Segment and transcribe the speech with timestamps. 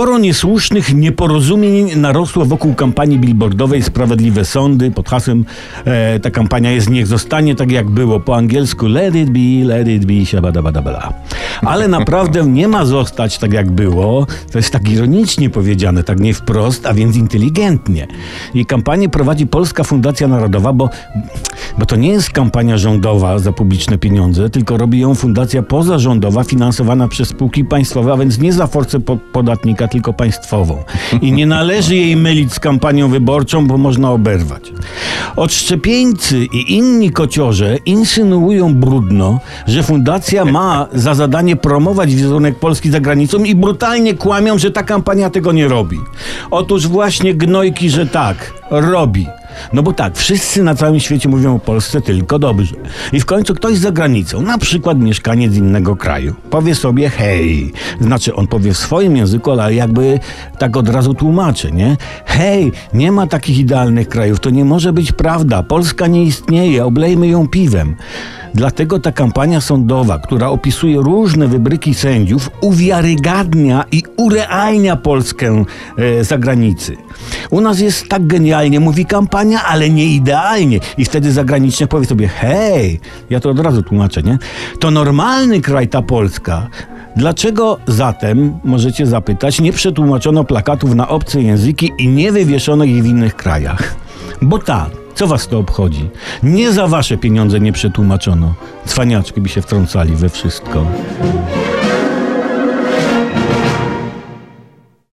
[0.00, 5.44] Sporo niesłusznych nieporozumień narosło wokół kampanii billboardowej Sprawiedliwe Sądy pod hasłem
[5.84, 9.88] e, ta kampania jest niech zostanie tak jak było po angielsku let it be, let
[9.88, 11.12] it be, siabadabadabala.
[11.62, 14.26] Ale naprawdę nie ma zostać tak jak było.
[14.52, 18.06] To jest tak ironicznie powiedziane, tak nie wprost, a więc inteligentnie.
[18.54, 20.88] I kampanię prowadzi Polska Fundacja Narodowa, bo,
[21.80, 27.08] bo to nie jest kampania rządowa za publiczne pieniądze, tylko robi ją fundacja pozarządowa finansowana
[27.08, 30.84] przez spółki państwowe, a więc nie za forcę po podatnika, tylko państwową.
[31.22, 34.72] I nie należy jej mylić z kampanią wyborczą, bo można oberwać.
[35.36, 43.00] Odszczepieńcy i inni kociorze insynuują brudno, że fundacja ma za zadanie promować wizerunek Polski za
[43.00, 45.98] granicą i brutalnie kłamią, że ta kampania tego nie robi.
[46.50, 49.26] Otóż właśnie gnojki, że tak, robi.
[49.72, 52.74] No bo tak, wszyscy na całym świecie mówią o Polsce tylko dobrze.
[53.12, 57.72] I w końcu ktoś za granicą, na przykład mieszkaniec innego kraju, powie sobie hej.
[58.00, 60.18] Znaczy on powie w swoim języku, ale jakby
[60.58, 61.96] tak od razu tłumaczy, nie?
[62.26, 65.62] Hej, nie ma takich idealnych krajów, to nie może być prawda.
[65.62, 67.96] Polska nie istnieje, oblejmy ją piwem.
[68.54, 75.64] Dlatego ta kampania sądowa, która opisuje różne wybryki sędziów, uwiarygadnia i urealnia Polskę
[75.98, 76.96] e, za granicy.
[77.50, 80.80] U nas jest tak genialnie, mówi kampania, ale nie idealnie.
[80.98, 84.38] I wtedy zagraniczny powie sobie, hej, ja to od razu tłumaczę, nie?
[84.80, 86.66] To normalny kraj ta Polska.
[87.16, 93.06] Dlaczego zatem, możecie zapytać, nie przetłumaczono plakatów na obce języki i nie wywieszono ich w
[93.06, 93.94] innych krajach?
[94.42, 96.10] Bo tak, co was to obchodzi?
[96.42, 98.54] Nie za wasze pieniądze nie przetłumaczono.
[98.86, 100.86] Cwaniaczki by się wtrącali we wszystko.